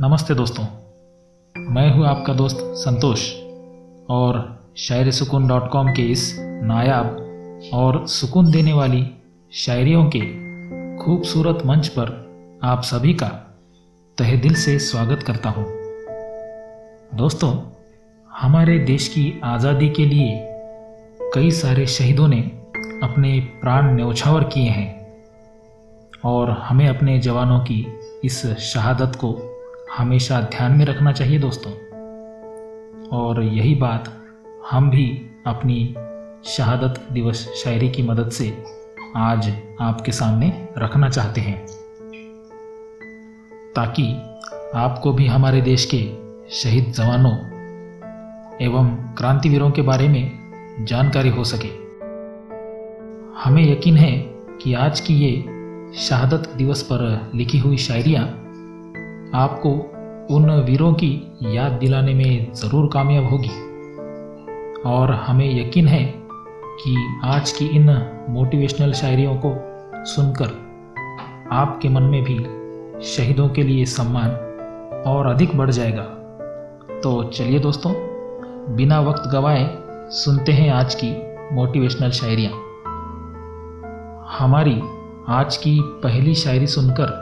नमस्ते 0.00 0.34
दोस्तों 0.34 0.64
मैं 1.70 1.94
हूँ 1.94 2.06
आपका 2.06 2.32
दोस्त 2.32 2.58
संतोष 2.60 3.32
और 4.10 4.58
शायर 4.76 5.10
सुकून 5.10 5.48
डॉट 5.48 5.70
कॉम 5.70 5.92
के 5.92 6.02
इस 6.02 6.36
नायाब 6.40 7.06
और 7.74 8.06
सुकून 8.06 8.50
देने 8.50 8.72
वाली 8.72 9.10
शायरियों 9.52 10.10
के 10.16 10.20
खूबसूरत 10.96 11.66
मंच 11.66 11.88
पर 11.88 12.30
आप 12.64 12.82
सभी 12.82 13.14
का 13.14 13.26
तहे 14.18 14.36
दिल 14.36 14.54
से 14.54 14.78
स्वागत 14.78 15.22
करता 15.22 15.50
हूँ। 15.50 15.64
दोस्तों, 17.14 17.58
हमारे 18.32 18.78
देश 18.78 19.08
की 19.08 19.40
आज़ादी 19.44 19.88
के 19.88 20.06
लिए 20.06 20.46
कई 21.34 21.50
सारे 21.50 21.86
शहीदों 21.86 22.28
ने 22.28 22.40
अपने 23.02 23.40
प्राण 23.40 23.96
न्यौछावर 23.96 24.44
किए 24.44 24.70
हैं 24.70 25.16
और 26.24 26.50
हमें 26.50 26.88
अपने 26.88 27.18
जवानों 27.18 27.60
की 27.60 27.86
इस 28.24 28.46
शहादत 28.46 29.16
को 29.16 29.52
हमेशा 29.92 30.40
ध्यान 30.40 30.72
में 30.72 30.84
रखना 30.84 31.12
चाहिए 31.12 31.38
दोस्तों। 31.38 31.72
और 33.08 33.42
यही 33.42 33.74
बात 33.74 34.22
हम 34.70 34.90
भी 34.90 35.30
अपनी 35.46 35.94
शहादत 36.44 37.12
दिवस 37.12 37.48
शायरी 37.64 37.88
की 37.88 38.02
मदद 38.02 38.30
से 38.30 38.64
आज 39.16 39.54
आपके 39.80 40.12
सामने 40.12 40.68
रखना 40.78 41.08
चाहते 41.08 41.40
हैं। 41.40 41.66
ताकि 43.76 44.12
आपको 44.74 45.12
भी 45.12 45.26
हमारे 45.26 45.60
देश 45.60 45.88
के 45.94 46.12
शहीद 46.50 46.92
जवानों 46.92 47.36
एवं 48.62 49.14
क्रांतिवीरों 49.18 49.70
के 49.70 49.82
बारे 49.82 50.08
में 50.08 50.30
जानकारी 50.84 51.28
हो 51.28 51.44
सके। 51.44 51.68
हमें 53.40 53.72
यकीन 53.72 53.96
है 53.96 54.12
कि 54.62 54.74
आज 54.74 55.00
की 55.00 55.14
ये 55.14 55.44
शहादत 55.98 56.52
दिवस 56.56 56.82
पर 56.82 57.30
लिखी 57.34 57.58
हुई 57.58 57.76
शायरियाँ 57.76 58.42
आपको 59.36 59.70
उन 60.36 60.50
वीरों 60.50 60.92
की 60.92 61.10
याद 61.44 61.72
दिलाने 61.72 62.14
में 62.14 62.52
ज़रूर 62.52 62.90
कामयाब 62.92 63.28
होगी। 63.30 63.50
और 64.82 65.10
हमें 65.10 65.60
यकीन 65.60 65.88
है 65.88 66.02
कि 66.80 67.20
आज 67.24 67.52
की 67.52 67.66
इन 67.66 67.90
मोटिवेशनल 68.30 68.92
शायरियों 68.92 69.34
को 69.36 69.52
सुनकर 70.04 70.46
आपके 71.52 71.88
मन 71.88 72.02
में 72.02 72.22
भी 72.24 72.36
शहीदों 73.04 73.48
के 73.48 73.62
लिए 73.62 73.84
सम्मान 73.84 74.30
और 75.06 75.26
अधिक 75.26 75.56
बढ़ 75.56 75.70
जाएगा। 75.70 76.02
तो 77.02 77.22
चलिए 77.24 77.58
दोस्तों, 77.58 77.92
बिना 78.76 79.00
वक्त 79.00 79.30
गवाए 79.32 79.66
सुनते 80.14 80.52
हैं 80.52 80.70
आज 80.70 80.94
की 80.94 81.10
मोटिवेशनल 81.54 82.10
शायरियाँ। 82.10 82.52
हमारी 84.38 84.80
आज 85.28 85.56
की 85.56 85.80
पहली 85.82 86.34
शायरी 86.34 86.66
सुनकर 86.66 87.12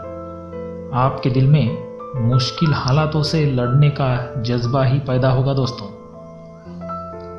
आपके 0.95 1.31
दिल 1.31 1.47
में 1.47 1.94
मुश्किल 2.17 2.73
हालातों 2.75 3.23
से 3.23 3.51
लड़ने 3.51 3.91
का 3.91 4.34
जज्बा 4.43 4.84
ही 4.84 4.98
पैदा 4.98 5.31
होगा 5.31 5.55
दोस्तों। 5.55 5.87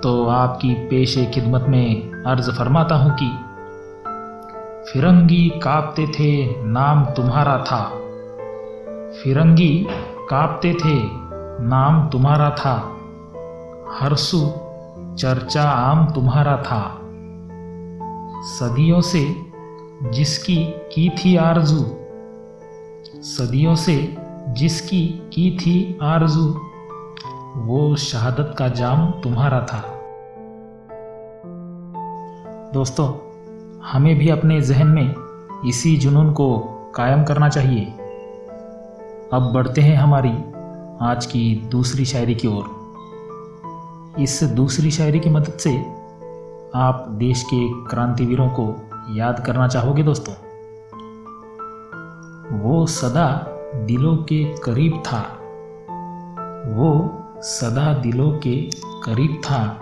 तो 0.02 0.28
आपकी 0.28 0.74
पेशे 0.74 1.26
खिदमत 1.26 1.66
में 1.70 2.12
अर्ज़ 2.12 2.52
फरमाता 2.52 2.96
हूँ 2.96 3.18
कि 3.24 3.30
फिरंगी 4.92 5.50
कांपते 5.64 6.08
थे, 6.08 6.62
नाम 6.64 7.06
तुम्हारा 7.06 7.58
था। 7.58 7.84
फिरंगी 9.24 9.88
कांपते 10.30 10.74
थे, 10.74 11.02
नाम 11.64 12.10
तुम्हारा 12.10 12.50
था। 12.50 12.98
हरसु 13.92 14.54
चर्चा 15.20 15.64
आम 15.64 16.14
तुम्हारा 16.14 16.58
था। 16.58 17.02
सदियों 18.44 19.02
से 19.02 19.36
जिसकी 20.04 20.66
की 20.66 21.10
थी 21.10 21.36
आरज़ू, 21.36 21.98
सदियों 23.22 23.76
से 23.76 24.25
जिसकी 24.48 25.08
की 25.08 25.58
थी 25.58 26.00
आरज़ू, 26.02 26.60
वो 27.56 27.96
शहादत 27.96 28.56
का 28.58 28.68
जाम 28.68 29.12
तुम्हारा 29.12 29.60
था। 29.60 29.92
दोस्तों, 32.74 33.14
हमें 33.86 34.16
भी 34.16 34.30
अपने 34.30 34.62
जहन 34.62 34.88
में 34.88 35.16
इसी 35.68 35.98
जुनून 35.98 36.34
को 36.34 36.60
कायम 36.96 37.24
करना 37.24 37.50
चाहिए। 37.50 37.86
अब 39.34 39.52
बढ़ते 39.54 39.82
हैं 39.82 39.96
हमारी 39.96 40.34
आज 41.02 41.26
की 41.26 41.68
दूसरी 41.72 42.06
शायरी 42.06 42.36
की 42.36 42.48
ओर। 42.48 42.86
इस 44.20 44.44
दूसरी 44.44 44.92
शायरी 44.92 45.20
की 45.20 45.30
मदद 45.30 45.54
से 45.54 45.80
आप 46.76 47.06
देश 47.10 47.44
के 47.44 47.84
क्रांतिवीरों 47.84 48.50
को 48.50 48.76
याद 49.16 49.46
करना 49.46 49.68
चाहोगे 49.68 50.04
दोस्तों? 50.04 50.34
वो 52.60 52.86
सदा 52.86 53.52
दिलों 53.76 54.18
के 54.18 54.56
करीब 54.58 55.04
था। 55.06 55.22
वो 56.68 57.20
सदा 57.42 57.94
दिलों 57.94 58.32
के 58.32 58.70
करीब 58.86 59.42
था। 59.46 59.80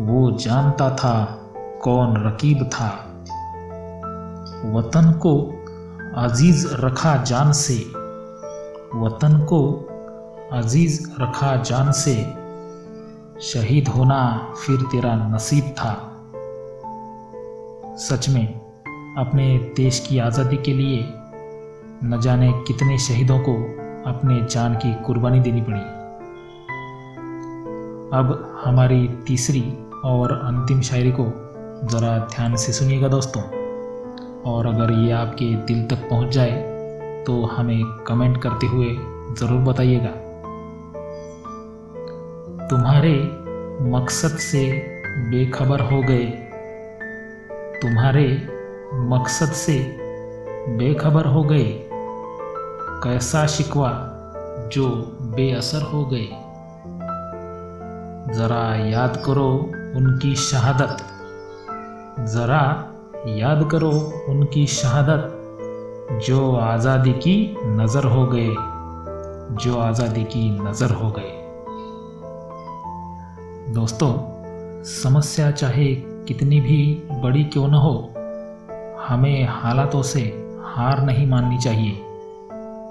वो 0.00 0.30
जानता 0.30 0.90
था 0.90 1.24
कौन 1.82 2.26
रकीब 2.26 2.64
था। 2.64 2.88
वतन 4.64 5.12
को 5.12 5.50
अज़ीज़ 6.16 6.74
रखा 6.74 7.16
जान 7.16 7.52
से। 7.52 7.78
वतन 8.98 9.46
को 9.48 9.88
अज़ीज़ 10.52 11.10
रखा 11.20 11.56
जान 11.56 11.92
से। 11.92 12.44
शहीद 13.40 13.88
होना 13.88 14.52
फिर 14.66 14.76
तेरा 14.76 15.14
नसीब 15.14 15.64
था। 15.64 16.10
सच 17.96 18.28
में, 18.28 18.60
अपने 19.18 19.58
देश 19.76 20.06
की 20.08 20.18
आज़ादी 20.18 20.56
के 20.56 20.72
लिए 20.72 21.14
न 22.04 22.18
जाने 22.20 22.52
कितने 22.66 22.98
शहीदों 22.98 23.38
को 23.38 23.52
अपने 24.06 24.40
जान 24.50 24.74
की 24.74 24.92
कुर्बानी 25.04 25.40
देनी 25.40 25.60
पड़ी। 25.60 25.80
अब 28.18 28.32
हमारी 28.64 29.08
तीसरी 29.26 29.62
और 30.04 30.32
अंतिम 30.32 30.80
शायरी 30.80 31.12
को 31.20 31.24
ज़रा 31.88 32.16
ध्यान 32.34 32.56
से 32.56 32.72
सुनिएगा 32.72 33.08
दोस्तों। 33.08 33.42
और 34.42 34.66
अगर 34.66 34.92
ये 34.92 35.10
आपके 35.12 35.44
दिल 35.66 35.86
तक 35.86 36.08
पहुँच 36.10 36.32
जाए 36.32 36.52
तो 37.26 37.44
हमें 37.46 37.84
कमेंट 38.06 38.42
करते 38.42 38.66
हुए 38.66 38.88
ज़रूर 39.38 39.60
बताइएगा। 39.62 40.10
तुम्हारे 42.68 43.14
मकसद 43.90 44.36
से 44.40 44.66
बेखबर 45.30 45.80
हो 45.80 46.02
गए। 46.02 46.26
तुम्हारे 47.82 48.26
मकसद 49.08 49.52
से 49.56 49.78
बेखबर 50.78 51.26
हो 51.26 51.42
गए। 51.42 51.64
कैसा 53.02 53.46
शिकवा 53.46 53.90
जो 54.72 54.88
बेअसर 55.20 55.82
हो 55.82 56.04
गए। 56.04 56.26
ज़रा 58.34 58.88
याद 58.88 59.22
करो 59.26 59.48
उनकी 59.96 60.36
शहादत। 60.36 60.96
ज़रा 62.20 62.90
याद 63.26 63.68
करो 63.70 63.90
उनकी 64.28 64.66
शहादत। 64.66 65.30
जो 66.26 66.56
आज़ादी 66.56 67.12
की 67.12 67.56
नज़र 67.66 68.04
हो 68.04 68.26
गए, 68.26 68.54
जो 69.64 69.78
आज़ादी 69.78 70.24
की 70.24 70.60
नज़र 70.60 70.90
हो 70.90 71.10
गए। 71.10 71.32
दोस्तों, 73.74 74.12
समस्या 74.84 75.50
चाहे 75.50 75.94
कितनी 76.28 76.60
भी 76.60 77.02
बड़ी 77.10 77.44
क्यों 77.44 77.68
न 77.68 77.74
हो, 77.74 78.10
हमें 79.08 79.48
हालातों 79.50 80.02
से 80.02 80.20
हार 80.64 81.04
नहीं 81.04 81.26
माननी 81.26 81.58
चाहिए। 81.58 82.13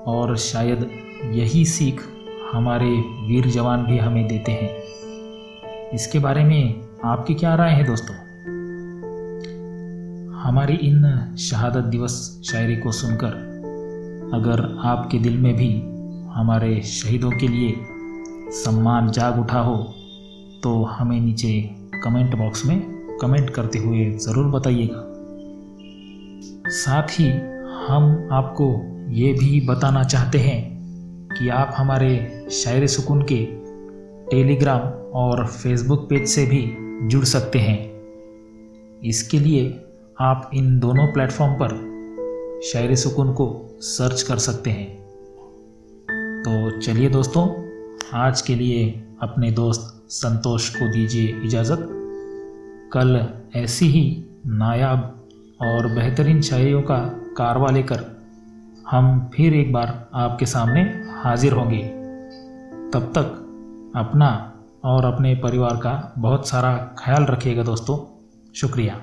और 0.07 0.35
शायद 0.37 0.89
यही 1.33 1.65
सीख 1.65 2.01
हमारे 2.53 2.89
वीर 3.27 3.47
जवान 3.47 3.85
भी 3.85 3.97
हमें 3.97 4.27
देते 4.27 4.51
हैं। 4.51 5.91
इसके 5.93 6.19
बारे 6.19 6.43
में 6.43 6.81
आपकी 7.05 7.33
क्या 7.33 7.55
राय 7.55 7.71
है 7.71 7.83
दोस्तों? 7.83 8.15
हमारी 10.39 10.73
इन 10.73 11.35
शहादत 11.39 11.83
दिवस 11.83 12.41
शायरी 12.45 12.75
को 12.75 12.91
सुनकर 12.91 13.41
अगर 14.33 14.61
आपके 14.85 15.17
दिल 15.17 15.37
में 15.37 15.55
भी 15.55 15.71
हमारे 16.33 16.81
शहीदों 16.81 17.31
के 17.31 17.47
लिए 17.47 17.75
सम्मान 18.53 19.11
जाग 19.11 19.39
उठा 19.39 19.59
हो 19.59 19.75
तो 20.63 20.83
हमें 20.83 21.19
नीचे 21.21 21.53
कमेंट 22.03 22.35
बॉक्स 22.35 22.65
में 22.65 22.79
कमेंट 23.21 23.49
करते 23.49 23.79
हुए 23.79 24.05
ज़रूर 24.17 24.45
बताइएगा। 24.45 25.03
साथ 26.69 27.19
ही 27.19 27.29
हम 27.87 28.29
आपको 28.31 28.73
ये 29.09 29.33
भी 29.33 29.61
बताना 29.61 30.03
चाहते 30.03 30.37
हैं 30.37 30.73
कि 31.31 31.49
आप 31.49 31.73
हमारे 31.77 32.45
शायर 32.51 32.87
सुकून 32.87 33.21
के 33.21 33.45
टेलीग्राम 34.31 34.79
और 35.13 35.47
फेसबुक 35.47 36.09
पेज 36.09 36.27
से 36.27 36.45
भी 36.45 36.77
जुड़ 37.07 37.23
सकते 37.23 37.59
हैं। 37.59 37.93
इसके 39.01 39.39
लिए 39.39 39.85
आप 40.21 40.51
इन 40.53 40.79
दोनों 40.79 41.07
प्लेटफॉर्म 41.07 41.53
पर 41.53 41.93
शायर 42.63 42.95
सुकून 42.95 43.33
को 43.33 43.77
सर्च 43.81 44.21
कर 44.21 44.37
सकते 44.37 44.69
हैं। 44.69 45.03
तो 46.43 46.79
चलिए 46.79 47.09
दोस्तों, 47.09 47.49
आज 48.13 48.41
के 48.41 48.55
लिए 48.55 49.03
अपने 49.21 49.51
दोस्त 49.51 50.05
संतोष 50.09 50.75
को 50.75 50.87
दीजिए 50.87 51.41
इजाज़त। 51.43 51.89
कल 52.93 53.27
ऐसी 53.55 53.85
ही 53.85 54.25
नायाब 54.47 55.27
और 55.61 55.87
बेहतरीन 55.87 56.41
शायरियों 56.41 56.81
का 56.81 56.99
कारवा 57.37 57.71
लेकर 57.71 58.22
हम 58.91 59.31
फिर 59.33 59.53
एक 59.53 59.73
बार 59.73 60.09
आपके 60.13 60.45
सामने 60.45 60.81
हाजिर 61.23 61.53
होंगे। 61.53 61.83
तब 62.93 63.11
तक 63.17 63.39
अपना 63.95 64.53
और 64.83 65.05
अपने 65.05 65.35
परिवार 65.35 65.75
का 65.75 66.13
बहुत 66.17 66.47
सारा 66.47 66.77
ख्याल 66.77 67.25
रखिएगा 67.25 67.63
दोस्तों। 67.63 68.19
शुक्रिया। 68.55 69.01